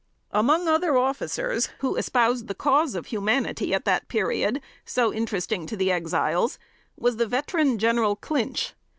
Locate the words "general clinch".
7.77-8.73